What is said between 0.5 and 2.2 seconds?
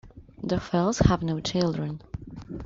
Fells have no children.